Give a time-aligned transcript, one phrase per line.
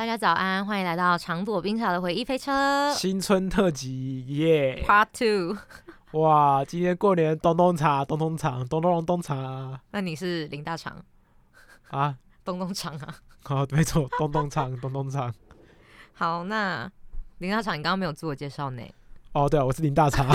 [0.00, 5.58] 大家早安，欢迎来到长朵冰茶的回忆飞车新春特辑耶！Part Two。
[6.18, 10.96] 哇，今天过年咚咚茶，咚咚锵，咚咚咚咚茶那你是林大肠，
[11.90, 12.16] 啊！
[12.42, 13.14] 东东肠啊？
[13.42, 15.30] 好，没错，咚咚锵，咚咚锵。
[16.14, 16.90] 好，那
[17.36, 18.82] 林大肠，你刚刚没有自我介绍呢。
[19.32, 20.26] 哦，对啊，我是林大茶。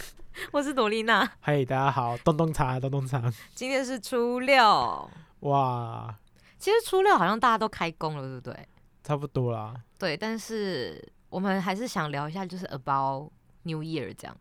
[0.50, 3.30] 我是朵丽娜，嘿，大家好，咚咚茶，咚咚锵。
[3.54, 5.10] 今天是初六。
[5.40, 6.14] 哇，
[6.58, 8.66] 其实初六好像大家都开工了，对不对？
[9.02, 9.74] 差不多啦。
[9.98, 14.36] 对，但是我们还是想聊一下，就是 about New Year 这样。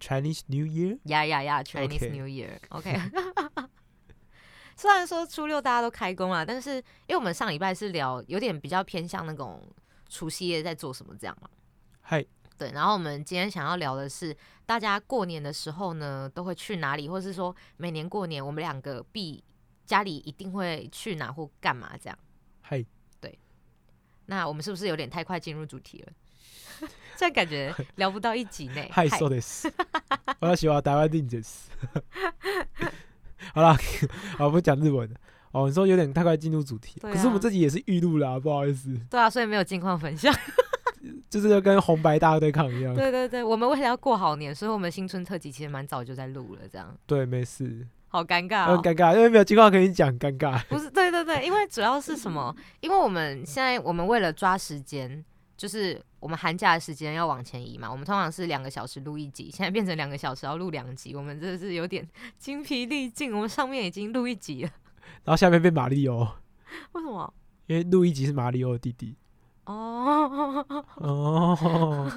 [0.00, 0.98] Chinese New Year？
[1.04, 3.00] 呀呀呀，Chinese OK New Year，OK。
[4.76, 9.60] 虽然说初六大家都开工了，但是因为我们上礼拜是聊有点比较偏向那种
[10.08, 11.50] 除夕夜在做什么这样嘛。
[12.00, 12.24] 嗨，
[12.56, 19.42] 对，然后我们今天想要聊的是，大家过年的时候呢，都会去哪里，或是说每年过年我们两个必
[19.84, 22.16] 家里一定会去哪或干嘛这样。
[24.27, 26.13] 嗨，那我们是不是有点太快进入主题了？
[27.15, 28.89] 这样感觉聊不到一集内。
[28.93, 29.71] 嗨，そうです。
[30.39, 31.67] 我喜欢台湾定です。
[33.53, 33.77] 好啦，
[34.39, 35.15] 我不讲日文了。
[35.51, 40.33] 哦，你说有点太快进入主题，对啊可是我们这集也是预录啦，不好意思，对啊，所以没有近况分享。
[41.29, 42.95] 就是要跟红白大对抗一样。
[42.95, 48.76] 对对对，我们为了要过好年，所以我们新春特辑其实蛮早就在录了，这样对，没事， 好尴尬、哦。
[48.76, 50.62] 很尴尬，因为没有计划可以讲，尴尬。
[50.64, 52.54] 不是，对对对，因为主要是什么？
[52.80, 55.24] 因为我们现在我们为了抓时间，
[55.56, 57.90] 就是我们寒假的时间要往前移嘛。
[57.90, 62.08] 我们通常是两个小时录一集，现在变成两个小时要录两集，我们真的是有点
[62.38, 63.32] 精疲力尽。
[63.34, 64.70] 我们上面已经录一集了，
[65.24, 66.36] 然后下面变马里奥，
[66.92, 67.32] 为什么？
[67.66, 69.14] 因为录一集是马里奥的弟弟。
[69.66, 70.64] 哦，
[70.96, 72.10] 哦，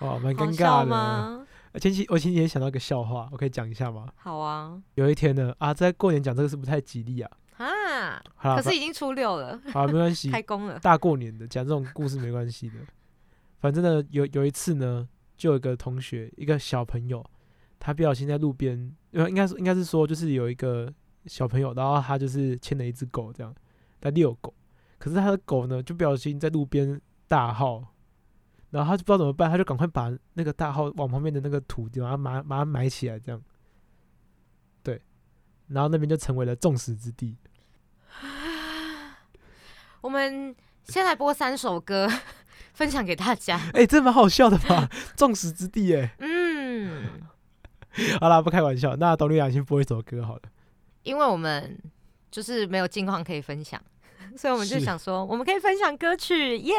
[0.00, 1.46] 哦，蛮尴尬的。
[1.78, 1.80] 吗？
[1.80, 4.08] 前期我前几天想到一个笑话，我可以讲一下吗？
[4.16, 7.30] 好啊，有一天呢，啊，在过年讲这个是不太吉利啊。
[7.58, 10.78] 啊，可是已经初六了，好没关系， 开工了。
[10.78, 12.76] 大过年的讲这种故事没关系的。
[13.60, 17.24] 反正呢，有有一次呢，就有一个同学，一个小朋友，
[17.80, 20.92] 他不小心在路边，呃，应该是应该是说，就是有一个
[21.26, 23.52] 小朋友，然后他就是牵了一只狗，这样
[24.00, 24.54] 在遛狗，
[24.98, 27.84] 可是他的狗呢，就不小心在路边大号，
[28.70, 33.42] 然后他就不知道怎么办，他就赶快把那个大号往旁边的那个土地，把它埋把它埋起来，这样，
[34.82, 35.00] 对，
[35.68, 37.36] 然后那边就成为了众矢之的。
[40.00, 42.08] 我们先来播三首歌，
[42.72, 43.60] 分享给大家。
[43.74, 44.88] 哎、这蛮好笑的吧？
[45.16, 46.14] 众矢之的，哎。
[46.20, 47.20] 嗯，
[48.20, 48.94] 好啦，不开玩笑。
[48.96, 50.42] 那董丽雅先播一首歌好了。
[51.02, 51.76] 因为我们
[52.30, 53.82] 就是没有近况可以分享，
[54.36, 56.74] 所以我们就想说，我们可以分享歌曲，耶、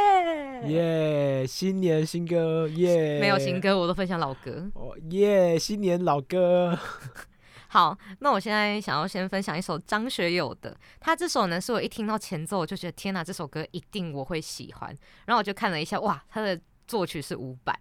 [0.68, 3.60] 耶、新年新歌，耶、没有新。
[3.60, 4.70] 歌，我都分享老歌。
[4.74, 6.78] 哦，耶、新年老歌。
[7.68, 14.96] 好，那我现在想要先分享一首张学友的，他这首呢是我一听到前奏我就觉得天哪，这首歌一定我会喜欢。
[15.26, 17.76] 然后我就看了一下，哇，他的作曲是伍佰，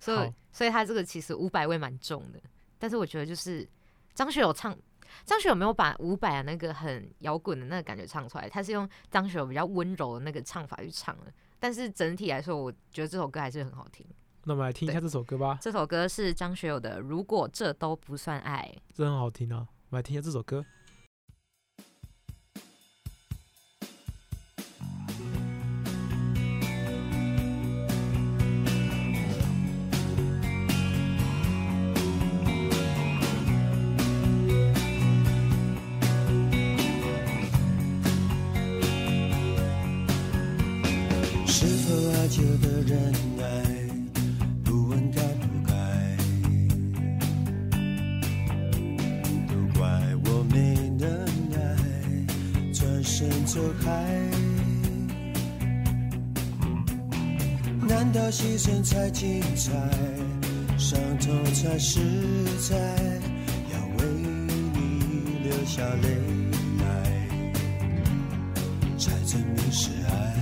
[0.00, 2.40] 所以所以他这个其实伍佰味蛮重的。
[2.78, 3.68] 但是我觉得就是
[4.14, 4.76] 张学友唱，
[5.24, 11.32] 张学友没有把伍佰的那个很摇滚的那个感觉唱出来，他是用张学友比较温柔的那个唱法去唱的。
[11.58, 14.06] 但是整体来说，我觉得这首歌还是很好听。
[14.44, 18.70] 那我们来听一下这首歌吧，这首歌是张学友的《如果这都不算爱》。
[18.94, 19.66] 这很好听啊。
[19.90, 20.64] 我们来听一下这首歌。
[42.94, 43.42] 就的忍耐，
[44.62, 45.72] 不问该不该，
[49.48, 49.82] 都怪
[50.26, 50.56] 我没
[50.96, 51.02] 能
[51.50, 51.56] 耐，
[52.72, 53.90] 转身走开。
[57.88, 59.72] 难道牺牲才精彩，
[60.78, 61.98] 伤痛才实
[62.60, 62.76] 在？
[63.72, 64.06] 要为
[64.72, 64.78] 你
[65.42, 66.08] 流下泪
[66.78, 66.84] 来，
[68.96, 70.33] 才证明是爱。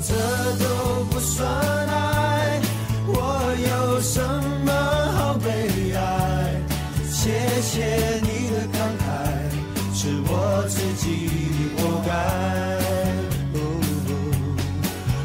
[0.00, 1.48] 这都不算
[1.88, 2.60] 爱，
[3.06, 3.12] 我
[3.70, 4.20] 有什
[4.64, 4.70] 么
[5.16, 5.48] 好悲
[5.92, 5.98] 哀？
[7.10, 7.30] 谢
[7.60, 7.74] 谢
[8.22, 9.02] 你的慷慨，
[9.92, 10.32] 是我
[10.68, 11.04] 自己
[11.76, 12.10] 活该。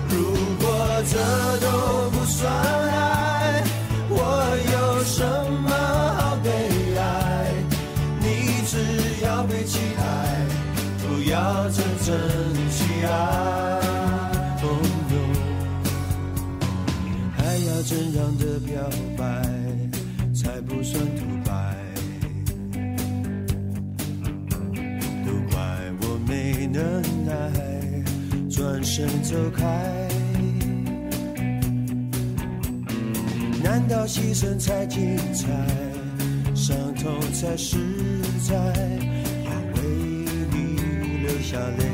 [0.09, 0.13] 如
[0.59, 0.65] 果
[1.11, 1.13] 这
[1.59, 1.67] 都
[2.09, 3.63] 不算爱，
[4.09, 4.17] 我
[4.73, 5.21] 有什
[5.61, 5.69] 么
[6.17, 6.47] 好悲
[6.97, 7.01] 哀？
[8.19, 8.25] 你
[8.65, 8.73] 只
[9.23, 10.01] 要被期待，
[11.05, 12.09] 不要真正
[12.71, 13.42] 去爱。
[17.93, 19.23] 怎样的表白
[20.33, 21.77] 才不算独白？
[25.23, 25.61] 都怪
[26.01, 27.31] 我没能耐，
[28.49, 29.63] 转身走开。
[33.63, 35.45] 难道牺牲才精彩，
[36.55, 37.77] 伤痛才实
[38.41, 38.55] 在？
[39.45, 39.81] 要为
[40.51, 40.57] 你
[41.21, 41.92] 流下泪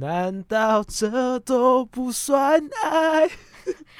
[0.00, 3.26] 难道这都不算爱？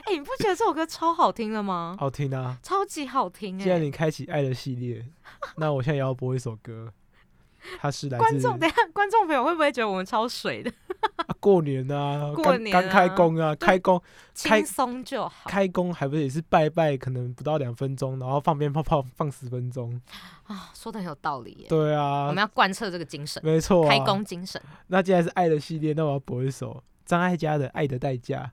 [0.04, 1.94] 哎、你不觉得这首歌超好听的吗？
[2.00, 2.58] 好听啊！
[2.62, 5.04] 超级好听哎、既然你开启爱的系列，
[5.58, 6.90] 那我现在也要播一首歌，
[7.78, 10.72] 它是来自观众，等下观众朋友会不会觉得我们超水的？
[11.20, 14.02] 啊过年啊，过年刚刚开啊工啊，开工
[14.42, 15.48] 开轻松就好。
[15.48, 20.00] 开工还不是也是拜拜，可能不到两分钟，然后放鞭炮炮放十分钟，
[20.44, 21.66] 啊，说的很有道理耶。
[21.68, 24.60] 对啊我们，要贯彻这个精神，没错、啊，开工精神。
[24.88, 28.50] 那既然是爱的系列，那我要播一首张艾嘉的《爱的代价》。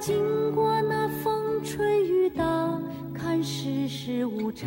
[0.00, 2.42] 经过那风吹雨打，
[3.12, 4.66] 看世事无常，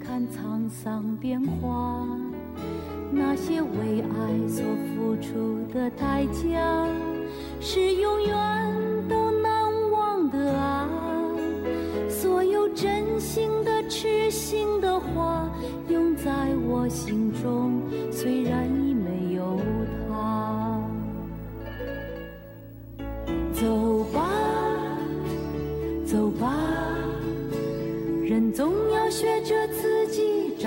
[0.00, 2.04] 看沧桑变化。
[3.12, 6.88] 那些为爱所付出的代价，
[7.60, 10.90] 是永远都难忘的啊！
[12.08, 15.48] 所有真心的、痴心的话，
[15.88, 16.32] 永在
[16.68, 18.47] 我心中，虽然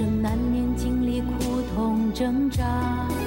[0.00, 3.19] 生难免经历苦痛挣扎。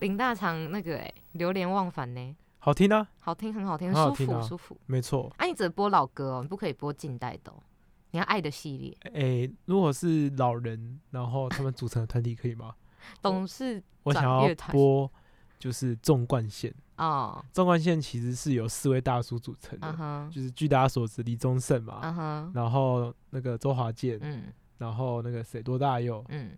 [0.00, 4.40] 林大肠那个哎、流连忘返呢，好听啊，好听，很好听，舒很好听啊。
[4.40, 4.76] 服舒服。
[4.86, 5.32] 没错。
[5.38, 7.62] 啊，你只播老歌哦，你不可以播近代的、哦，
[8.10, 8.96] 你要爱的系列。
[9.12, 12.74] 诶、如果是老人，然后他们组成的团体可以吗？
[13.22, 15.10] 董事我想要播
[15.58, 24.52] 就是纵贯线，哦，纵贯线其实是由四位大叔组成的，嗯哼，就是据大家所知，李宗盛嘛，嗯哼，然后那个周华健，嗯。
[24.78, 26.56] 然后那个谁多大佑，嗯，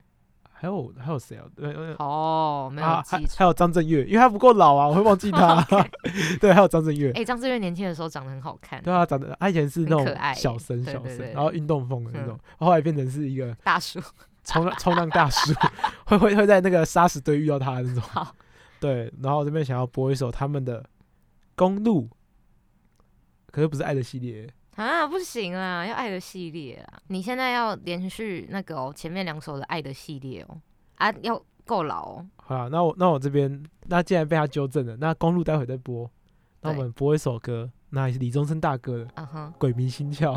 [0.62, 1.44] 还有还有谁啊？
[1.56, 3.20] 对，呃哦，没有啊，还。
[3.36, 5.60] 还有张震岳，因为他不够老啊，我会忘记他。
[6.40, 14.00] 对，还有张震岳，哎，张震岳年轻的时候长得很好看，对啊，长得他以前是那种小生小生，然后运动风的那嗯种，后来变成是一个大叔。
[14.44, 15.52] 冲浪冲浪大叔，
[16.06, 18.02] 会会会在那个沙石堆遇到他的那种。
[18.02, 18.34] 好，
[18.80, 20.80] 对，然后这边想要播一首他们的
[21.54, 22.02] 《公路》，
[23.52, 26.98] 可是不是爱的系列，啊，不行啊，要爱的系列啊！
[27.08, 30.58] 你现在要连续那个哦，前面两首的爱的系列哦，
[30.96, 32.26] 啊，要够老哦。
[32.36, 36.10] 好啦，那我那我这边，那既然被他纠正了，那公路待会再播，
[36.62, 39.06] 那我们播一首歌，那也是李宗盛大哥的
[39.58, 40.36] 《鬼迷心窍》。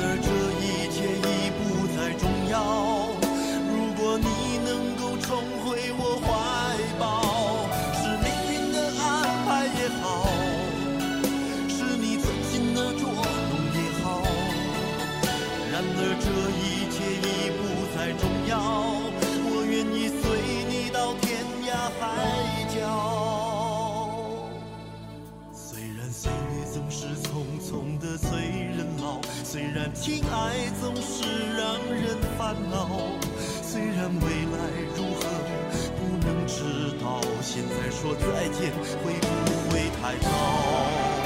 [0.00, 0.27] 然
[29.94, 31.24] 情爱总是
[31.56, 32.88] 让人烦恼，
[33.62, 34.26] 虽然未
[34.56, 34.58] 来
[34.96, 35.20] 如何
[35.96, 41.17] 不能知道，现在说再见会不会太早？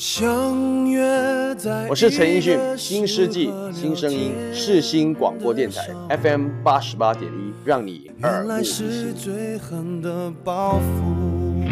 [0.00, 9.14] 相约在我是陈奕迅，新世纪新声音，世新广播电台 FM 八十八点一，让你耳目一是新。
[9.14, 11.66] 最狠的报复。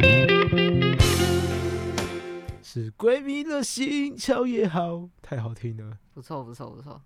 [2.62, 5.96] 是鬼迷了心窍也好，太好听了。
[6.12, 7.00] 不错不错不错，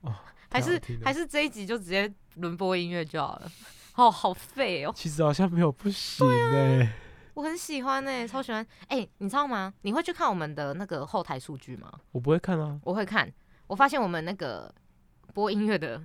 [0.00, 0.14] 哦，
[0.48, 3.52] 还是还是这一集就直接轮播音乐就好了。
[3.96, 6.90] 哦，好废哦，其实好像没有不行哎、
[7.34, 8.66] 我很喜欢呢、超喜欢。
[8.88, 9.72] 哎、你知道吗？
[9.82, 11.90] 你会去看我们的那个后台数据吗？
[12.12, 13.32] 我不会看啊，我会看，
[13.66, 14.72] 我发现我们那个
[15.32, 16.02] 播音乐的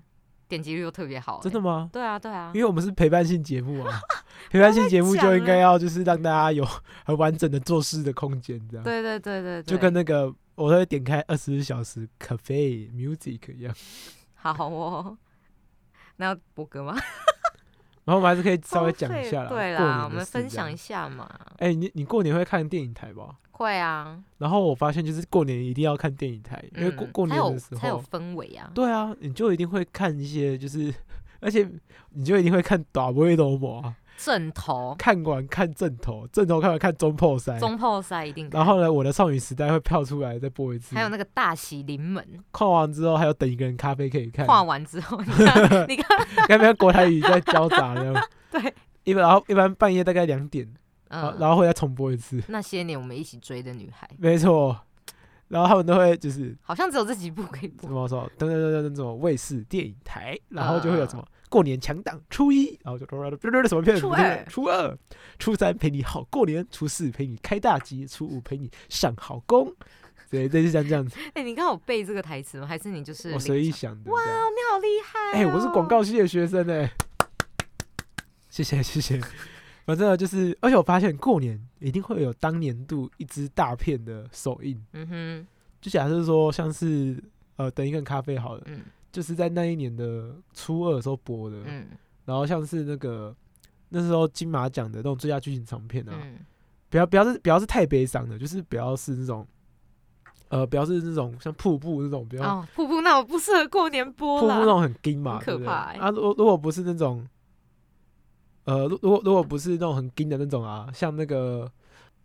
[0.47, 1.59] 点击率又特别好、真的？
[1.59, 1.89] 吗？
[1.91, 3.99] 对啊对啊因，为我们是陪伴性节目啊，
[4.49, 6.65] 陪伴性节目就应该要就是让大家有
[7.05, 8.83] 很完整的做事的空间，这样。
[8.83, 13.75] 对对对对对，就跟那个我会点开二十四小时 cafe music 一样。
[14.33, 15.17] 好哦。
[16.19, 16.95] 那要播歌吗？
[18.07, 20.77] 然后我们还是可以稍微讲一下啦，对啦，我们分享一。
[20.77, 21.29] 下嘛。
[21.57, 23.35] 哎、你你过年会看电影台吧？
[23.51, 28.71] 会啊，然后我发现就是过年一定要看电影台，因为过嗯过年的时候才有候，氛围啊。
[28.73, 30.93] 对啊，你就一定会看一些就是，
[31.41, 31.69] 而且
[32.11, 38.49] 你就一定会看打不会罗摩啊，正头、看完看正头，正头看完看中破塞，中破塞一定。
[38.51, 48.19] 然后呢，我的少女时代会跳出来再播一次，还有那个大喜临门，看完之后还有等一个人咖啡可以看，画完之后，你看，你看，该不要国台语在交杂呢？
[48.51, 50.67] 对，一般然后一般半夜大概两点，
[51.09, 54.75] 然后嗯，然后会再重播一次，那些年我们一起追的女孩，没错。
[55.49, 57.87] 然后他们都会就是好像只有这几部可以播。
[57.87, 58.13] 什么什。
[58.13, 64.97] 么说等等等等什么卫视电影台，然后就会有什嗯么过年强档初一，然后就什么片初二初二、
[65.39, 69.73] 初三陪你好过年，初四陪你开大吉，初五陪你上好工，
[70.29, 72.67] 对，类似像这样子， 哎，你刚有背这个台词吗？
[72.67, 73.71] 还是你就是我随意？
[73.71, 74.11] 想的。
[74.11, 75.39] 哇，你好厉害！
[75.39, 75.87] 哎、我是广。
[75.87, 76.91] 告系的学生哎、
[78.49, 79.21] 谢谢谢谢。
[79.85, 85.47] 反正就是，而且我发现过年一定会有当年度一支大片的首映，嗯哼，
[85.79, 87.23] 就假设说像是
[87.55, 91.87] 呃等一个咖啡好了，嗯就是在那一年的初二的时候播的，嗯。
[92.25, 93.33] 然后像是那个
[93.87, 96.39] 那时候金马奖的那种最佳剧情长片啊，嗯，
[96.89, 99.47] 不要不要是不要是太悲伤的，就是不要是那种
[100.49, 104.41] 呃不要是那种像瀑布那种比较、哦，瀑布那我不适合过年播。
[104.41, 105.99] 瀑布那种很惊嘛，可怕欸。
[105.99, 107.25] 啊，如果如果不是那种，
[108.65, 111.71] 呃，如如果如果不是那种很惊的那种啊，像那个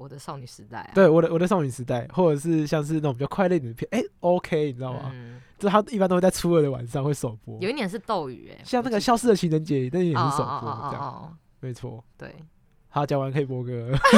[0.03, 5.13] 我的少女时代、啊，对，我的我的少女时代，或者是像是那种比较快乐一点的片，哎、o k 你知道吗？
[5.15, 12.03] 嗯，就它一般都会在初二的晚上会首播，有一年是斗鱼、欸，像那个消失的情人节那也得是首播，这样，哦哦，没错。
[12.19, 12.35] 对，
[12.89, 14.09] 好，讲完可以播歌超。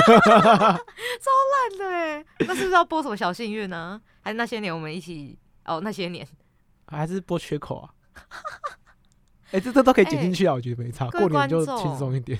[1.52, 4.00] 烂的哎，那是不是要播什么小幸运呢？
[4.22, 5.38] 还是那些年我们一起？
[5.66, 6.26] 哦，那些年，
[6.86, 7.90] 还是播缺口啊？
[9.52, 12.38] 哎、这这都可以剪进去啊，我觉得没差，过年就轻松一点。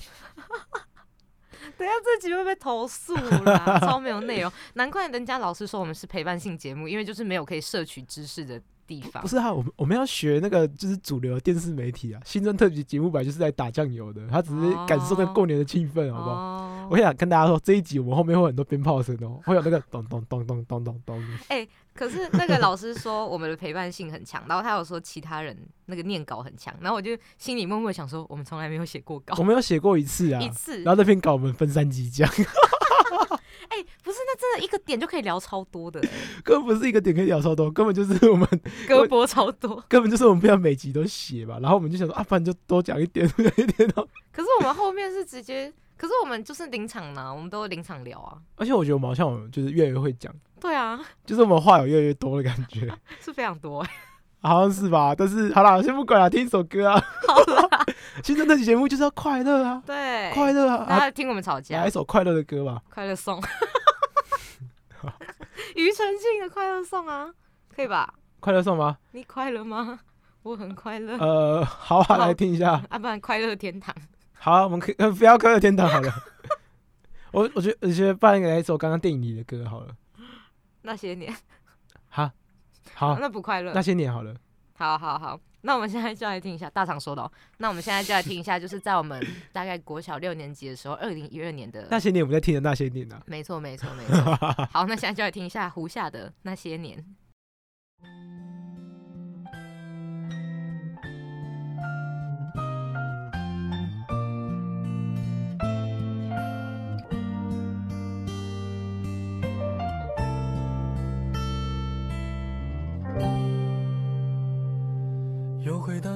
[1.77, 4.51] 等下这集会被投诉啦，超没有内容。
[4.73, 9.27] 难怪人家老师说我们是陪伴性节目，因为就是没有可以摄取知识的地方不。
[9.27, 16.35] 是啊，我们我们要学那个就是主流电视媒体啊，新春特辑节目本来就是在打酱油的，他只是感受那个过年的气氛，好不好？
[16.35, 21.23] 哦我想跟大家说，这一集我们后面会有很多鞭炮声哦，会有那个咚咚咚咚咚咚咚。
[21.95, 30.83] 可是那个老师说我们的陪伴性很强，然后他有说其他人那个念稿很强，然后我就心里默默想说，我们从来没有写过稿我，们有写过一次啊，一次。
[30.83, 36.09] 然后那篇稿我们分三集讲，哎、不是，那真的一个点就可以聊超多的、欸，
[36.43, 38.47] 根本不是一个点可以聊超多，根本就是我们
[38.87, 39.83] 歌播超多。
[39.87, 44.07] 根本就是我们不想每集都写吧，然后我们就想说啊，不然就多讲一点，多讲一点哦。
[44.31, 48.37] 可是我们后面是直接，可是我们就是临场呢，我们都临场聊啊。
[48.55, 53.89] 而且我觉得我们好像有就是越来越会讲，对啊，就是我们话有越来越多的感觉， 是非常多、欸。
[54.41, 55.15] 好像是吧？
[55.15, 57.01] 但是好啦，先不管了，听一首歌啊。
[57.27, 57.67] 好啦，
[58.23, 60.83] 新春特辑节目就是要快乐啊，对，快乐啊！
[60.83, 62.79] 啊大家听我们吵架来一，首快乐的歌吧。
[62.93, 63.41] 快乐颂，
[65.75, 67.31] 庾澄庆的快乐颂啊，
[67.75, 68.13] 可以吧？
[68.39, 68.97] 快乐颂吗？
[69.13, 69.99] 你快乐吗？
[70.43, 71.17] 我很快乐。
[71.17, 72.79] 呃，好啊，好来听一下。
[72.89, 73.95] 啊，不然快乐天堂。
[74.45, 76.13] 好啊，我们可以呃 不要快乐天堂好了。
[77.33, 79.95] 我我觉得我觉得不然来一首刚刚电影里的歌好了。
[80.83, 81.35] 那些年，
[82.09, 82.29] 好，
[82.93, 83.81] 好，那不快乐那。
[83.81, 84.35] 些年好了。
[84.75, 87.31] 好好好，那我们现在就来听一下大厂说的、哦。
[87.57, 89.19] 那我们现在就来听一下，就是在我们
[89.51, 91.99] 大概国小六年级的时候，二零一二年的那。
[91.99, 93.19] 些年我们在听的那些年啊。
[93.25, 94.35] 没错，没错，没错。
[94.71, 97.03] 好，那现在就来听一下胡夏的那些年。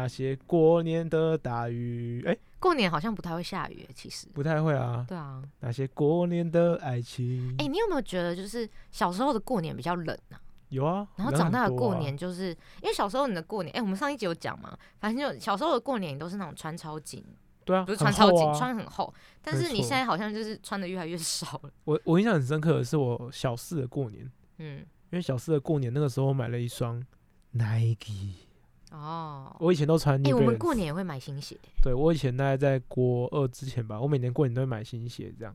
[0.00, 4.26] 那些过年的大雨，哎、过年好像不太会下雨，其实。
[4.32, 5.04] 不太会啊。
[5.06, 10.40] 对啊，那些过年的爱情，哎、你有没有觉得就是小时候的过年比较冷啊？
[10.70, 11.06] 有啊。
[11.16, 12.48] 然后长大的过年就是、
[12.80, 17.22] 因为小时候你的过年，哎、我们上一集有讲嘛，反正就小时候的过年你都是那种穿超紧，
[17.66, 19.12] 对啊，不是穿超紧，穿很厚。
[19.42, 21.70] 但是你现在好像就是穿的越来越少了。
[21.84, 27.04] 我我印象很深刻的是我小四的过年，嗯，因为小四的过年那个时候我买了一双
[27.52, 28.48] Nike，
[28.90, 35.54] 哦，我以前都穿哎、我们过年也会买新鞋，对我以前大概在国二之前吧，我每年过年都会买新鞋这样。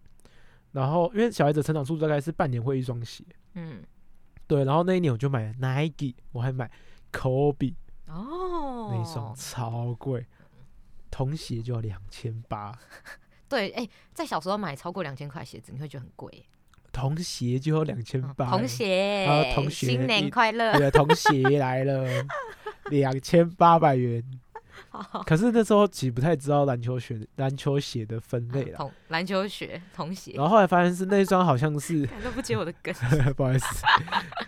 [0.72, 3.84] 然后因为小孩子成长速度大概是半年会一双鞋，嗯，
[4.48, 6.70] 对，然后那一年我就买 Nike，我还买
[7.12, 7.74] Kobe
[8.08, 10.26] 哦，那一双超贵，
[11.10, 12.78] 童鞋就要两千八，
[13.48, 16.46] 对，哎、在小时候买超过两千块鞋子，你会觉得很贵。
[16.92, 20.78] 童鞋就要两千嗯八，童鞋，啊童鞋新年快乐。
[20.78, 22.06] 对，童鞋来了，
[22.92, 24.24] 两千八百元。
[25.26, 32.94] 可是那时候其实不太知道篮球鞋篮球鞋的分类啦，童篮球鞋、童鞋，然后后来发现是那一双好像是， 都不接我的梗。
[33.36, 33.86] 不好意思，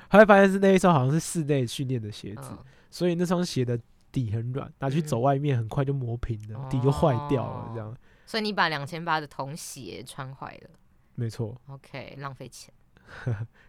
[0.10, 2.58] 后来发现是那一双好像是室内训练的鞋子，嗯，
[2.90, 3.78] 所以那双鞋的
[4.12, 7.96] 底很软，拿去走外面很快就磨平了，底就坏掉了，这样
[8.26, 10.70] 所以你把两千八的童鞋穿坏了
[11.16, 11.60] 没错。
[11.68, 12.74] ，OK，浪费钱。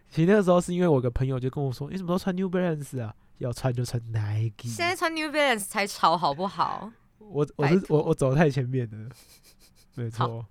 [0.09, 3.15] 其实那个时候是因为我有个朋友就跟我说，你、什么时候穿 New Balance 啊？
[3.39, 4.69] 要穿就穿 Nike。
[4.69, 6.91] 现在穿 New Balance 才潮，好不好？
[7.17, 9.09] 我我是我我走太前面了，
[9.95, 10.45] 没错。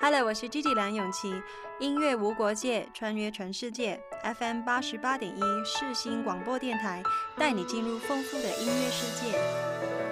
[0.00, 1.32] Hello，我是 Gigi 梁咏琪，
[1.78, 4.00] 音乐无国界，穿越全世界
[4.38, 7.02] ，FM 八十八点一世新广播电台，
[7.36, 10.11] 带你进入丰富的音乐世界。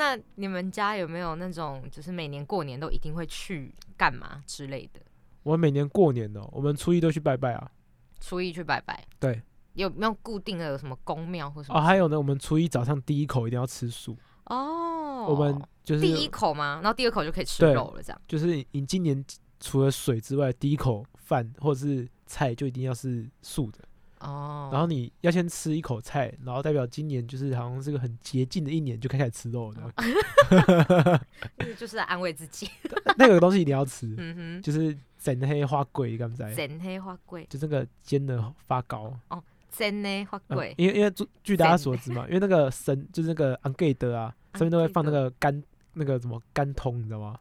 [0.00, 5.00] 那你们家有没有那种就是每年过年都一定会去干嘛之类的？
[5.42, 7.70] 我每年过年哦，我们初一都去拜拜啊。
[8.18, 9.42] 初一去拜拜，对，
[9.74, 11.78] 有没有固定的有什么宫庙或什么？
[11.78, 14.16] 哦，还有呢，我们初一早上第一口一定要吃素。
[14.44, 16.80] 哦，我们就是第一口吗？
[16.82, 18.18] 然后第二口就可以吃肉了，这样。
[18.26, 19.22] 就是你你今年
[19.58, 23.78] 除了水之外，第一口饭或者是菜就一定要是素的。
[24.20, 29.80] 哦，然后你要先吃一口菜，然后代表今年就是好像是个很洁净的一年，就开始吃肉的。
[31.56, 32.68] 那个就是在安慰自己。
[33.16, 36.54] 那个东西一定要吃，嗯就是整黑花桂，敢不哼，知？
[36.56, 39.14] 真黑花贵，就这个煎的发糕。
[39.28, 47.38] 哦真的花嗯贵，因为因为据据大家所知嘛， 因为那个神就是那个昂盖德啊，上面都会放那个干那个什么干通，你知道吗？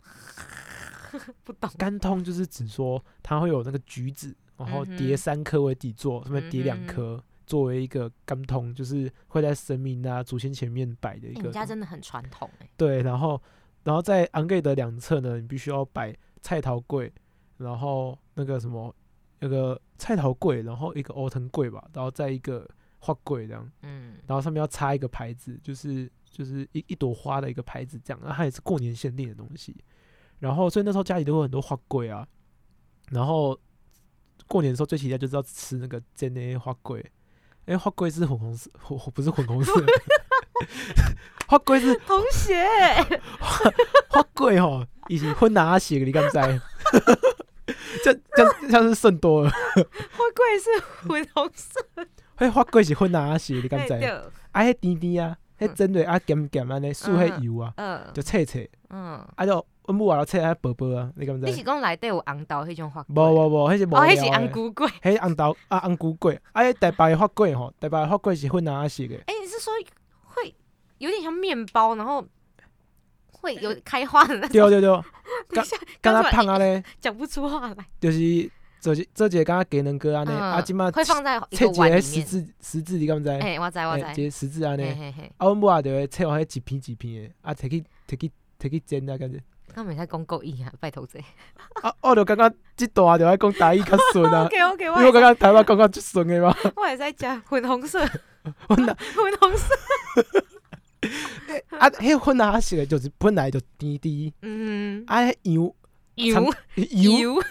[1.44, 1.68] 不懂。
[1.76, 11.48] 干通就是指说它会有那个橘子，然后叠三颗为底座，上面叠两颗，作为一个甘通，就是会在神明啊祖先前面摆的一欸个。
[11.48, 12.70] 你家真的很传统哎。
[12.78, 13.42] 对，然后
[13.84, 17.12] 然后在昂盖的两侧呢，你必须要摆菜桃柜，
[17.58, 18.94] 然后那个什么
[19.40, 22.70] 那个菜桃柜，然后一个欧藤柜吧，然后再一个
[23.00, 23.72] 花柜这样。
[23.84, 29.76] 嗯，然后上面要插一个牌子，就是就是一一朵花的一个牌子这样，那它也是过年限定的东西。
[30.40, 32.28] 然后所以那时候家里都有很多花柜啊，
[33.10, 33.60] 然后
[34.50, 37.00] 过年的时候最期待就是要吃那个煎的花柜，
[37.66, 39.72] 因为花柜是粉红色，不不是粉红色，
[41.48, 42.56] 花柜是同学，
[44.10, 46.38] 花柜吼，以前混拿血你敢知？
[48.04, 51.80] 这这像是剩多了，花贵是粉红色，
[52.38, 53.94] 迄花柜是混拿血你敢知？
[53.94, 54.10] 嘿对。
[54.10, 58.12] 啊，迄甜甜啊，迄真的啊咸咸安尼，素迄油啊，嗯。
[58.16, 58.68] 就切切。
[58.90, 61.48] 嗯，啊，就阮母也切啊薄薄啊，你敢知？
[61.48, 63.32] 你是讲内底有红豆迄种花无粿？
[63.32, 64.88] 无无，迄是无哦，迄是红的，菇粿。
[65.02, 69.16] 迄红豆啊红菇粿，啊，迄台北的发粿吼，台北的发粿是混哪色的？
[69.26, 69.74] 哎，你是说
[70.26, 70.54] 会
[71.00, 72.24] 有点像面包，然后
[73.32, 74.70] 会有开花的那种？
[74.70, 74.90] 对对对，
[75.56, 77.76] 等一下，敢若刚胖啊咧，讲不出话来。
[78.00, 83.28] 就是做一做一个刚刚鸡卵糕安尼，啊，嗯即马会放在一切一个十字十字，你敢知？
[83.30, 84.04] 哎，我知我知。
[84.04, 89.42] 哎一个十字安尼，嘿嘿嘿，啊，阮母也就会切互迄一片一片的，啊，摕去摕去摕去煎啊，感觉。
[89.74, 91.20] 刚没在讲够意啊， 拜托这。
[91.82, 98.00] 啊，我就感觉即段就爱讲台语较顺啊， OK OK，我感觉台湾讲较最顺的嘛，我也在讲粉红色，
[98.68, 98.78] 粉
[99.40, 99.76] 红色。
[101.78, 105.76] 啊，迄混哪色的就是本来就甜甜，嗯，啊，迄油
[106.16, 106.54] 油。
[106.76, 107.12] 油。
[107.36, 107.44] 油。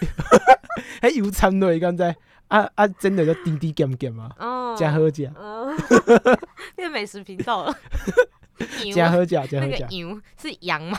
[1.01, 2.03] 迄油掺落去，敢知？
[2.49, 5.71] 啊啊，真的就甜甜咸咸啊，哦，真好食，哦，
[6.75, 7.75] 变美食频道了。
[8.85, 9.55] 油真好食，真好食。
[9.59, 10.97] 那个油是羊吗？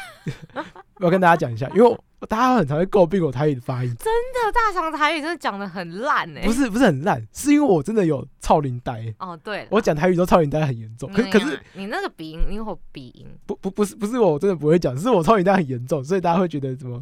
[0.96, 6.42] 我要跟大家讲一下，因为大家很常会诟病我台语的发音，真的大肠台语真的讲的很烂哎。
[6.42, 11.10] 不是不是很烂，是因为我真的有操灵呆，哦，对，我讲台语都操灵呆很严重。
[11.12, 17.00] 可那可是你那个鼻音，你有鼻音，不不不是不是我真的不会讲，是我超龄呆很严重，所以大家会觉得怎么？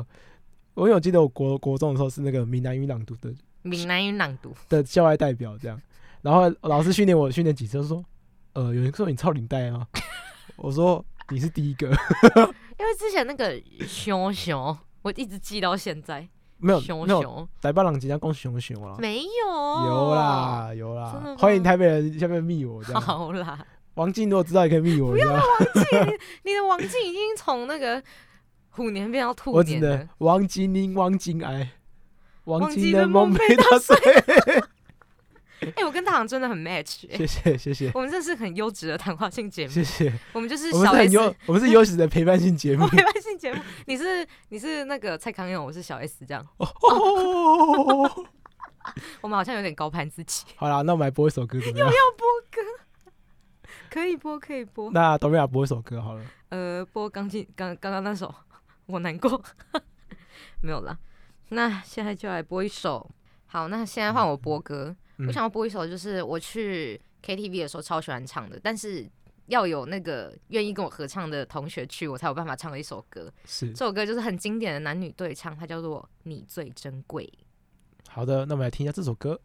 [0.74, 4.54] 我有记得我国国中的时候是那个闽南语朗读的闽南语朗读。
[4.68, 5.80] 的校外代表这样，
[6.22, 8.04] 然后老师训练我训练几次，就说，
[8.52, 9.88] 呃，有人说你超领带吗？
[10.58, 11.86] 我说你是第一个，
[12.78, 16.28] 因为之前那个熊熊，我一直记到现在。
[16.60, 20.12] 没有熊熊台北人经常讲熊熊啦，没有，有。
[20.12, 23.00] 啦有啦，欢迎台北人下面密我这样。
[23.00, 25.42] 好啦， 王静如果知道也可以密我不要王
[25.72, 28.02] 静， 你的王静已经从那个
[28.70, 30.08] 虎年变到兔年了。
[30.18, 31.70] 王金玲、王金爱，
[32.42, 33.62] 王王金的梦梦被打
[35.60, 35.72] 碎。
[35.76, 42.86] 哎、我跟大航真的很 match，、欸、谢谢谢谢我们这是很优质的谈话性节目，谢谢，我们就是小 S 优，我们是优质的陪伴性节目。
[42.88, 43.60] 陪伴性节目。
[43.86, 46.66] 你是你是那个蔡康永，我是小 S，这样，哦
[49.20, 50.44] 我们好像有点高攀自己。
[50.56, 51.88] 好啦，那我们来播一首歌怎么样？
[53.90, 54.90] 可以播，可以播。
[54.92, 56.24] 那董瑞雅播一首歌好了。
[56.50, 58.32] 呃，播刚进刚刚刚那首，
[58.86, 59.42] 我难过。
[60.60, 60.96] 没有啦，
[61.50, 63.10] 那现在就来播一首。
[63.46, 64.88] 好，那现在换我播歌。
[64.90, 64.96] 嗯
[65.26, 69.08] 我想要播一首，就是我去 KTV 的时候超喜欢唱的，但是
[69.46, 73.32] 要有那个愿意跟我合唱的同学去，我才有办法唱的一首歌。
[73.44, 77.24] 是这首歌就是很经典的男女对唱，它叫做《你最珍贵》。
[78.08, 79.40] 好的，那我们来听一下这首歌。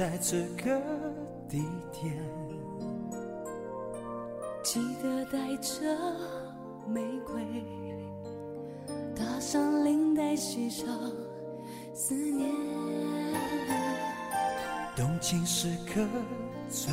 [0.00, 0.80] 在这个
[1.46, 2.16] 地点。
[4.62, 5.94] 记得带着
[6.88, 7.44] 玫瑰，
[9.14, 10.88] 搭上领带，系上
[11.92, 12.50] 思念。
[14.96, 16.00] 动情时刻
[16.70, 16.90] 最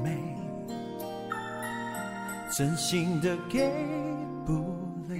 [0.00, 0.16] 美，
[2.56, 3.68] 真心的给
[4.46, 4.52] 不
[5.08, 5.18] 累。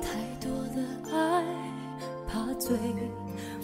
[0.00, 1.44] 太多的爱
[2.28, 2.78] 怕醉，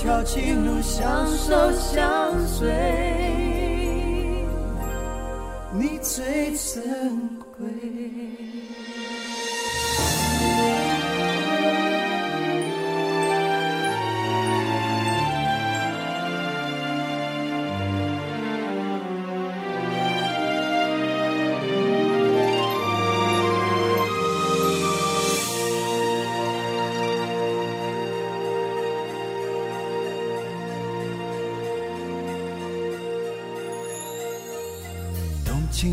[0.00, 2.72] 条情路相守相随，
[5.74, 7.09] 你最真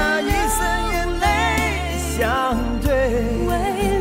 [0.00, 0.24] 那一
[0.56, 0.58] 生
[0.92, 1.26] 眼泪
[2.16, 2.88] 相对。
[3.46, 3.52] 未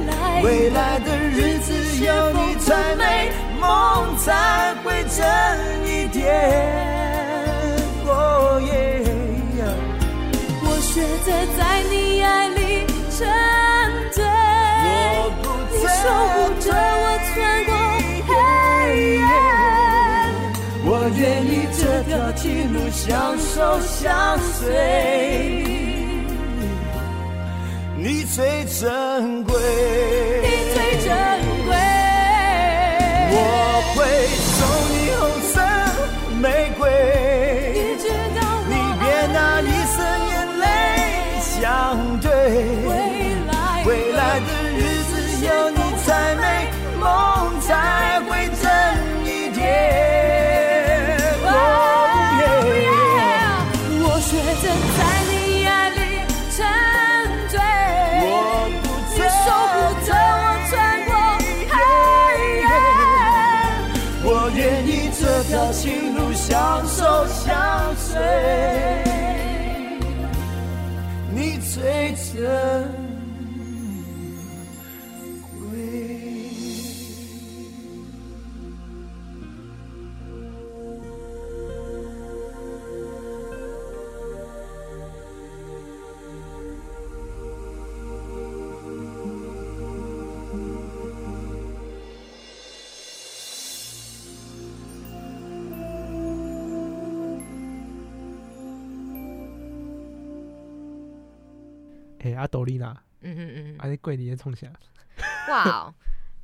[0.07, 1.67] 来未来的日子
[2.05, 3.29] 有你才美，
[3.59, 5.19] 梦才会真
[5.85, 6.17] 一点。
[8.05, 8.71] 哦耶！
[10.63, 10.93] 我学
[11.25, 11.27] 着
[11.57, 11.59] 在
[11.91, 12.59] 你爱里
[13.11, 13.19] 沉
[14.13, 14.23] 醉，
[15.73, 17.35] 你守护着我穿
[17.65, 17.69] 过
[18.29, 18.31] 黑
[19.17, 19.21] 夜。
[20.85, 22.41] 我愿意这条情
[22.73, 24.07] 路相守相
[24.39, 24.65] 随，
[28.31, 29.55] 最珍贵，
[68.19, 68.25] 醉，
[71.31, 72.98] 你最真。
[102.39, 104.67] 阿斗丽娜，嗯嗯嗯啊，你过年创啥？
[105.49, 105.93] 哇哦，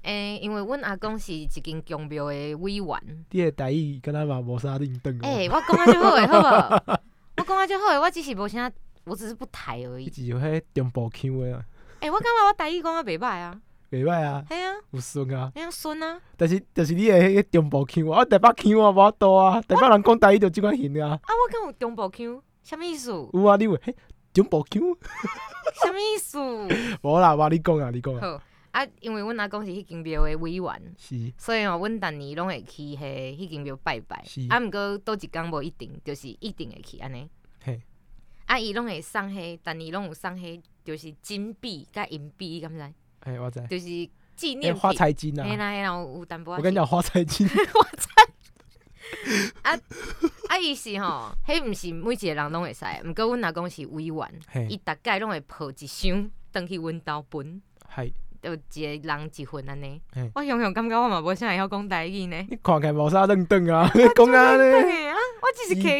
[0.04, 5.22] 诶、 因为阮阿公是一间公庙的委员，你的台语跟他嘛无啥定凳哦。
[5.24, 7.00] 诶、我讲啊就好诶，好无？
[7.38, 8.72] 我讲啊就好诶，我只是无啥，
[9.06, 10.06] 我只是不抬而已。
[10.06, 11.66] 一直有迄中部腔诶啊，
[12.02, 15.52] 诶、我感觉我台语讲啊袂歹啊，袂歹啊，系啊，有顺啊。
[15.56, 21.12] 那样顺啊，但是但是你诶迄个中部腔，我台北腔我无法度啊，台北人讲台语就即款型啊。
[21.12, 23.12] 啊，我敢有中部腔，什么意思？
[23.12, 23.94] 有啊，你有迄
[24.36, 24.82] 中部腔？
[25.84, 26.38] 什么意思？
[27.02, 28.20] 无啦，我你讲啊，你讲啊。
[28.22, 34.46] 好啊，因为阮阿公是迄间庙的委员，是所以哦，阮逐年拢会去迄迄间庙拜拜是。
[34.50, 37.30] 啊，毋过倒一工无一定，就是一定会去安尼。
[37.64, 37.82] 嘿，
[38.48, 42.94] 啊，伊拢会送迄，逐年拢有送迄，就是金币甲银币，你敢知？
[43.22, 43.66] 哎，我知。
[43.70, 43.86] 就是
[44.36, 44.92] 纪念，花。
[44.92, 45.44] 财金啊！
[45.46, 47.48] 嘿啦嘿啦，有有淡薄仔我跟你讲，花财金，
[49.64, 49.72] 啊，
[50.50, 57.62] 啊，伊是吼，迄毋是每一个人拢会使，毋过阮阿公是委员，嘿伊，逐概拢会抱一箱，转去阮兜分，
[57.96, 60.02] 系，就一个人一份安尼。
[60.34, 62.38] 我想想感觉我嘛无啥会晓讲台语呢。
[62.50, 65.98] 你看起来无啥认真啊 讲啊咧，啊，我只是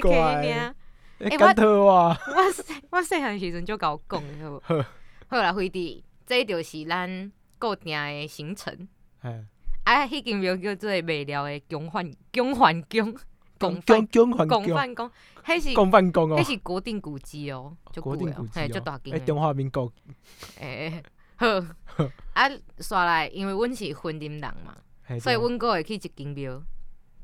[1.74, 4.86] 我细我细汉时阵就甲我讲的好呵无。
[5.28, 8.88] 好啦，辉弟，这就是咱固定的行程。
[9.86, 13.16] 哎，啊，迄间庙叫做未了的共犯共犯宫，
[13.60, 15.12] 共 公犯公还公，共犯宫，
[15.46, 19.40] 迄是公犯公哦迄，是国定古迹哦，就国定古迹嘿，就哦大，间哎，中。
[19.40, 19.92] 华民国，
[20.60, 21.02] 诶，
[21.38, 21.48] 好，
[22.34, 24.76] 啊，刷来，因为阮是婚林人嘛，
[25.20, 26.62] 所以阮阁会去一间庙，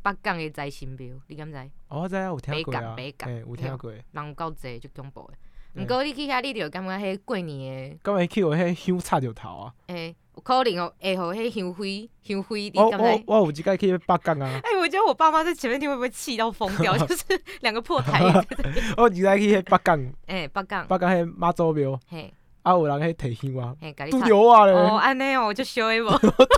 [0.04, 1.58] 北港的财神庙，你敢知？
[1.88, 3.92] 哦，我知啊，有听过啊，北港北哎，有听过。
[3.92, 5.34] 人有够济，就恐怖的。
[5.74, 9.74] 对毋过你去遐，你就感觉迄过年的，敢会去有迄香插着头啊？
[9.88, 10.14] 诶、有
[10.44, 12.90] 可能哦，会互迄香灰香灰，你我？
[12.90, 16.98] 我我有一届去北港啊， 哎、我觉得我爸妈在前面听会不会气到疯掉？
[17.06, 17.24] 就是
[17.62, 18.22] 两个破台。
[18.98, 22.34] 我有一届去迄北港，哎、北港，北港迄妈祖庙，嘿，
[22.64, 26.10] 啊有人迄摕香啊，嘿，甲你拄插着我咧，哦，安尼哦，我就修的无。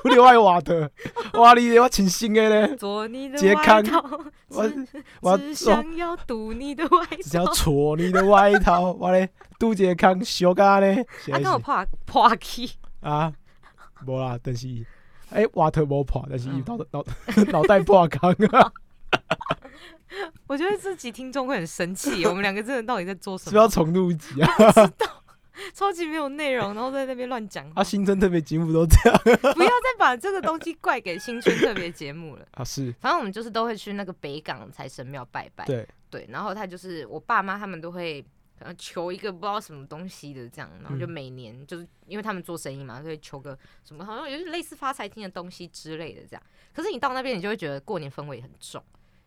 [0.04, 0.92] 拄着我的瓦的，
[1.34, 4.20] 哇你我穿新的咧，做你的杰康外套，
[4.50, 4.88] 我只
[5.22, 7.18] 我只想要堵你的外套。
[7.24, 7.54] 只要套。
[7.54, 12.70] 戳你的外套，我咧拄一个空小甲咧，实啊，跟我破破去，
[13.00, 13.32] 啊，
[14.06, 14.68] 无啦，但是
[15.32, 17.06] 哎瓦特无破， 但是伊嗯脑脑
[17.52, 18.72] 脑袋破空啊，
[20.48, 22.26] 我觉得这集听众会很生气。
[22.26, 23.68] 我们两个真的到底在做什是不是要？
[23.68, 24.50] 重录一集啊？
[25.76, 27.84] 超级没有内容，然后在那边乱讲话啊，。
[27.84, 32.46] 新春特别节目都这样不要再把这个东西怪给新春特别节目了。
[32.56, 35.64] 啊，是反正我们就是都会去那个北港财神庙拜拜。
[35.66, 38.24] 对，对，然后他就是我爸妈他们都会
[38.58, 46.44] 可能求一个不知道什么东西的这样，然后就嗯每年就是因为他们做生意嘛，所以求个什么好像有点类似发财金的东西之类的这样。
[46.74, 48.84] 可是你到那边，你就会觉得过年氛围很重，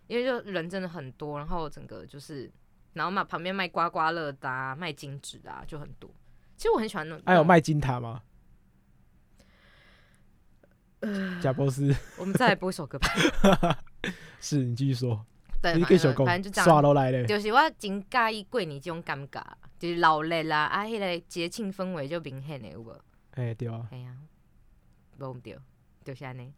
[0.07, 2.51] 因为就人真的很多，然后整个就是，
[2.95, 6.11] 然后嘛旁边卖刮刮乐的、啊、卖金纸的、啊、就很多。
[6.57, 8.23] 其实我很喜欢那种，还有卖金塔吗？
[11.01, 13.09] 呃贾博士，我们再来播一首歌吧。
[14.41, 15.25] 是你继续说，
[15.63, 16.65] 对，你反继续讲正反正就这样。
[16.65, 19.43] 刷落来咧，就是我真介意过年这种感觉，
[19.79, 22.99] 就是闹热啦，啊，迄、个节庆氛围就明显的有无？
[23.33, 24.17] 哎对啊，系啊，
[25.19, 25.59] 无毋对，
[26.05, 26.53] 就是安尼。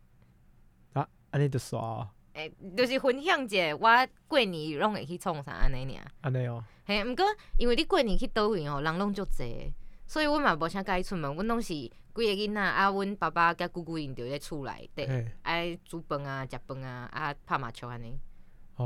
[0.93, 6.05] 啊，安尼就刷啊，诶、就是分享者，我过年拢会去创啥安尼尔。
[6.21, 7.25] 安尼哦，嘿，毋过
[7.59, 9.73] 因为你过年去倒位吼，人拢足济的，
[10.07, 18.19] 所以阮嘛无啥介意出门，阮拢是几个囡仔啊，阮爸爸甲姑姑因着咧厝内底，哎，爱煮饭啊、食饭啊、啊拍麻将安尼，哦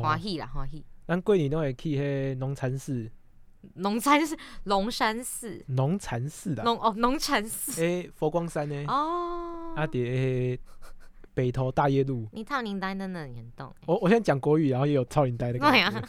[0.01, 0.85] 欢，喜啦欢喜。
[1.07, 3.11] 咱过年都会去迄农禅寺，
[3.75, 9.75] 龙山寺，龙山寺，农禅寺啦，龙哦龙禅寺诶，佛光山呢，哦。
[9.77, 10.59] 啊，伫迄
[11.35, 12.29] 北投大业路。
[12.33, 13.75] 你超龄呆的呢，你很懂。
[13.87, 16.09] 我我现在讲国语，然后也有超龄呆的感觉。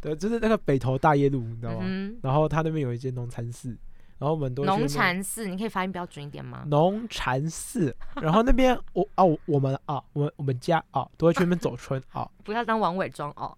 [0.00, 1.78] 对，就是那个北投大业路，你知道吗？
[1.82, 3.76] 嗯然后他那边有一间农禅寺，
[4.18, 6.64] 然后我们都哼，农禅寺，你可以发音标准一点吗？
[6.68, 13.56] 农禅寺，然后那边我啊我我们啊我们我们家啊都会去那边走村啊， 不要当王伟庄哦，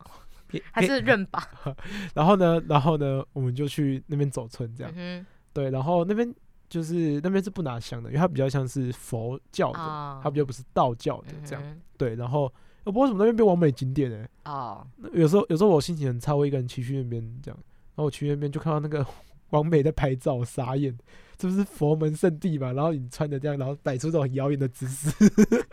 [0.73, 1.47] 还是认吧。
[2.15, 6.35] 然后呢然后呢我们就去那边走村这样，嗯对，然后那边
[6.69, 9.79] 就是那边是不拿香的，因为它比较像是佛教的，
[10.23, 12.53] 它比较不是道教的这样，嗯对，然后
[12.85, 17.57] 我不知道为什么那边变完美景点哎、哼哦，那有时候有时候我心情很差，我一个人骑去那边这样，
[17.95, 19.05] 然后我去那边就看到那个
[19.51, 20.97] 王美在拍照，傻眼，
[21.37, 22.73] 这不是佛门圣地嘛？
[22.73, 25.11] 然后你穿的这样，然后摆出这种很遥远的姿势，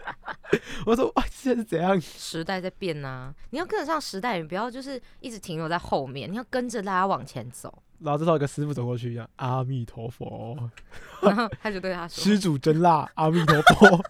[0.86, 1.99] 我说哇，现在是怎样？
[1.99, 7.82] 时代在变呐，你要跟得上时代，你不要就是一直停留在后面，你要跟着大家往前走。
[7.99, 10.57] 然后这时候有个师傅走过去，一样阿弥陀佛，
[11.21, 14.03] 然后他就对他说施主真辣，阿弥陀佛，：“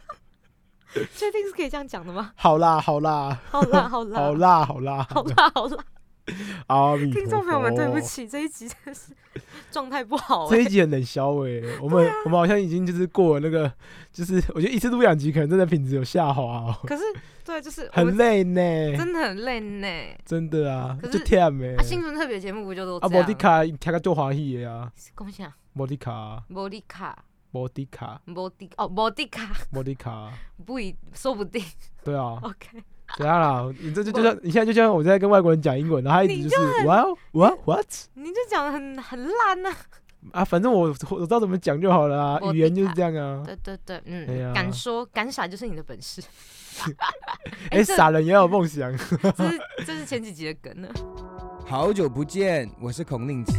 [1.15, 2.33] 确定是可以这样讲的吗？
[2.35, 5.85] 好辣，好辣，好辣，好辣，好辣，好辣，好啦，好啦。”
[6.67, 7.19] 阿弥陀佛。
[7.21, 9.11] 听众朋友们，对不，起，这一集真的是
[9.71, 10.49] 状态不好哎。
[10.49, 13.71] 这一集很冷消哎、我们、我们好像已经就是过了那个，
[14.11, 17.03] 就是我觉得一次录两集可能真的品质有下滑哦，可是，
[17.43, 19.87] 对，就是很累呢，真的很累呢。
[20.25, 21.77] 真的啊，可就是忝的。
[21.77, 23.23] 啊，新春特别节目不就都啊，这样？
[23.23, 25.55] 摩迪卡听个做欢喜的啊，恭喜啊！
[25.73, 30.31] 摩迪卡，莫迪卡，莫迪卡，摩迪哦，莫迪卡，莫迪卡，
[30.65, 31.63] 不一说不定。
[32.03, 32.81] 对啊， OK，
[33.17, 33.73] 怎样啦？
[33.79, 39.71] 你这就就像你现在就像我在跟外国人讲英文，然后他一直就是 Well what what 你就讲的很很烂呐、
[40.31, 43.43] 啊，反正我我知道怎么讲就好了啊，语言就是这样啊。
[43.45, 46.21] 对对对，嗯，哎敢说敢傻就是你的本事。
[47.71, 48.91] 哎，这傻人也要有梦想。
[48.97, 50.89] 这是这是前几集的梗呢。
[51.65, 53.53] 好久不见，我是孔令奇，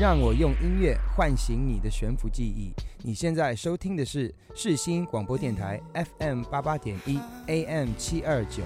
[0.00, 2.72] 让我用音乐唤醒你的悬浮记忆。
[3.04, 5.80] 你现在收听的是世新广播电台
[6.18, 8.62] FM 八八点一 AM 七二九。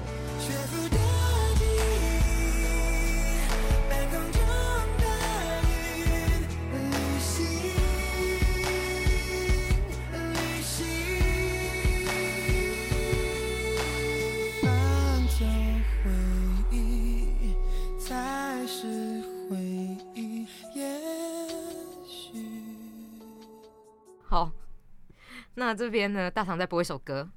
[25.67, 27.29] 那这边呢，大堂再播一首歌，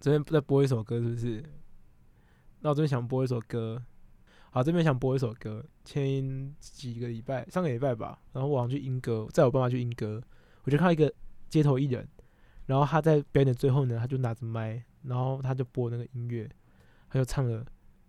[0.00, 1.40] 这边再播一首歌是不是？
[2.58, 3.80] 那我这边想播一首歌，
[4.50, 5.64] 好，这边想播一首歌。
[5.84, 10.20] 前几个礼拜，上个礼拜吧，然后我好像去英歌，载我爸妈去英歌，
[10.64, 11.12] 我就看到一个
[11.48, 12.08] 街头艺人，
[12.66, 16.50] 然后他在表演的最后呢，他就拿着麦，然后他就播那个音乐，
[17.08, 17.64] 他就唱了。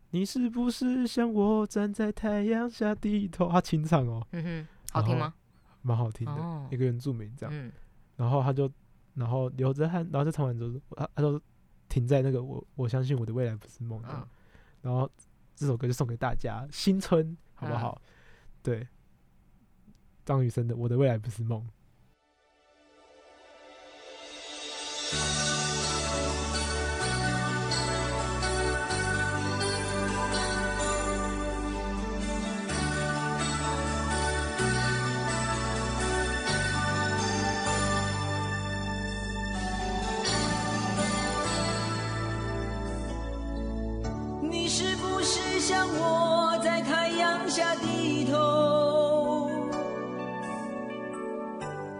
[0.09, 3.47] 你是不是像我站在太阳下低头？
[3.47, 5.36] 他清唱哦，嗯哼，好听吗？
[5.84, 7.55] 蛮好听的，哦一个原住民这样。
[7.55, 7.72] 嗯，
[8.16, 8.68] 然后他就，
[9.14, 11.41] 然后流着汗，然后就唱完之后，他他说
[11.89, 14.01] 停在那个我我相信我的未来不是梦
[14.82, 15.09] 然后
[15.55, 18.01] 这首歌就送给大家，新春好不嗯好？
[18.64, 18.88] 对，
[20.26, 21.62] 张雨生的《我的未来不是梦》。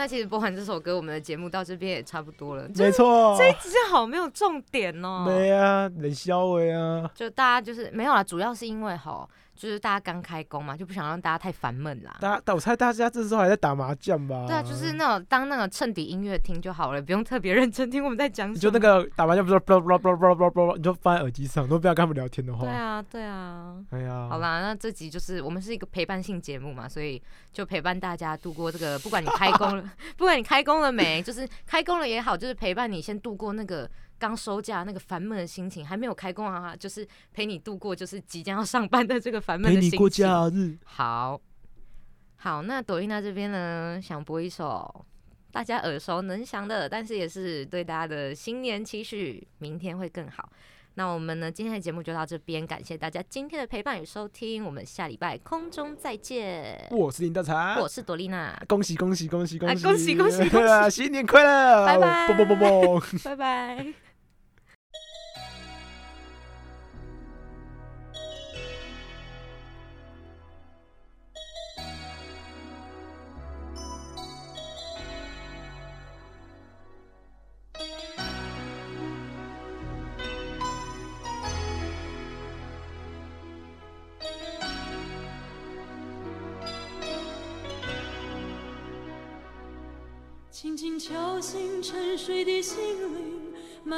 [0.00, 2.66] 那其实播完这首歌，我们的节目到这边也差不多了。
[2.74, 5.26] 没错，这一集好没有重点哦。
[5.26, 9.28] 没啊，冷笑话啊，就大家就是没有啦，主要是因为吼，
[9.60, 12.16] 就是大家刚开工嘛，就不想让大家太烦闷啦。
[12.18, 14.46] 大家，但我猜大家这时候还在打麻将吧？
[14.46, 18.54] 对啊，就是那种当那个衬底音乐听就好了，不用特别认真听我们在讲什么。
[18.54, 19.60] 你就那个打麻将不是
[20.76, 22.64] 你就放在耳机上，都不要跟他们聊天的话。
[22.64, 23.76] 对啊，对啊。
[23.90, 29.84] 哎呀，好啦，那这集就是我们是一个陪伴性节目嘛，所以就陪伴大家度过这个，不管你开工了，
[30.16, 33.86] 不管你开工了没，就是开工了也好，就是陪伴你先度过那个
[34.20, 39.90] 刚收假那个烦闷的心情，还没有开工啊，就是陪你度过就是即将要上班的这个烦闷的心情。
[39.90, 40.76] 陪你过假日。
[40.84, 41.40] 好，
[42.36, 45.04] 好，那朵丽娜这边呢，想播一首
[45.50, 50.48] 大家耳熟能详的，但是也是对大家的新年期许，明天会更好。
[50.94, 56.86] 那我们呢，今天的节目就到这边，感谢大家今天的陪伴与收听，我们下礼拜空中再见。
[56.90, 60.60] 我是林大才，我是朵丽娜，恭喜恭喜恭喜恭喜啊恭喜 恭喜恭
[60.90, 61.86] 喜新年快乐！
[61.86, 63.02] 拜拜啵啵啵啵。
[63.24, 64.09] 拜拜。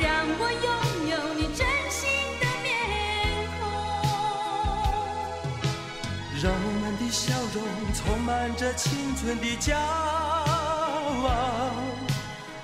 [0.00, 0.68] 让我拥
[1.10, 2.08] 有你真心
[2.40, 2.66] 的面
[3.58, 3.60] 孔。
[6.42, 7.56] 让我们的笑容
[7.94, 11.72] 充满着青春的骄傲，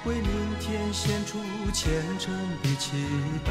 [0.05, 1.39] 为明天献出
[1.73, 2.97] 虔诚的祈
[3.45, 3.51] 祷。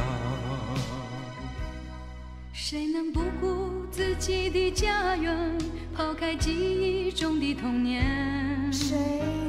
[2.54, 5.58] 谁能不顾自己的家园，
[5.96, 8.72] 抛开记忆中的童年？
[8.72, 8.96] 谁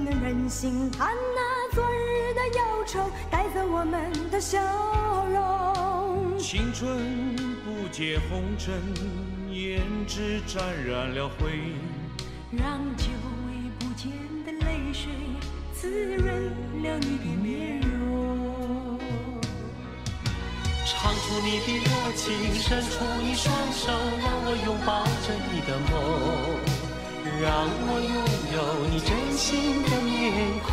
[0.04, 4.58] 能忍心看那昨日的忧愁带走我们的笑
[5.32, 6.38] 容？
[6.38, 8.74] 青春不解红尘，
[9.48, 11.72] 胭脂沾染了灰。
[12.50, 13.06] 让久
[13.46, 14.10] 违不见
[14.44, 15.10] 的泪水
[15.72, 18.98] 滋润了你的面容。
[20.84, 22.24] 唱出你的热情，
[22.54, 25.92] 伸出你双手，让我拥抱着你的梦，
[27.42, 27.46] 让
[27.86, 28.14] 我拥
[28.54, 28.56] 有
[28.90, 30.12] 你真心的面
[30.62, 30.72] 孔。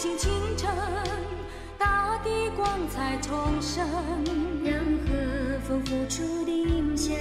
[0.00, 0.70] 醒清晨，
[1.76, 3.86] 大地光彩重生，
[4.64, 4.74] 让
[5.04, 7.14] 和风拂出的音响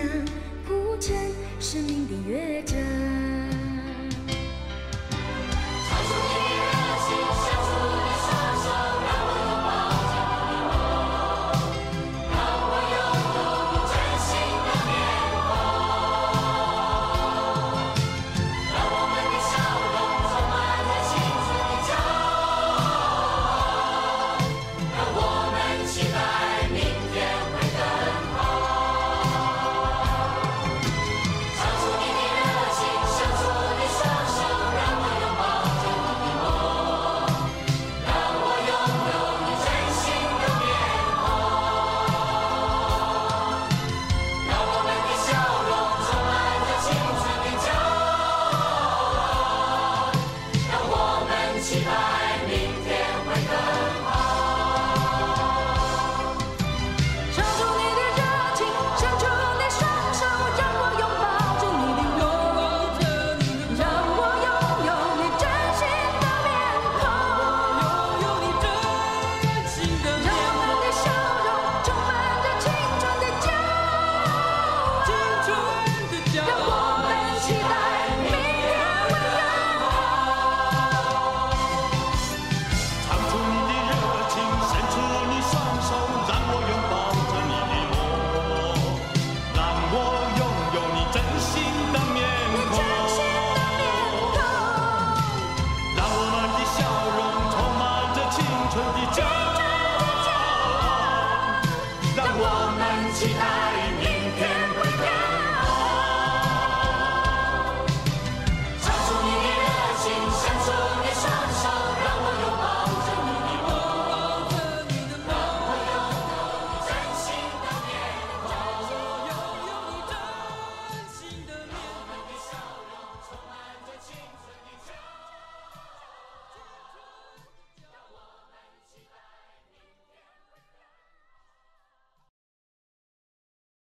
[0.66, 1.14] 谱成
[1.60, 2.78] 生命的乐章。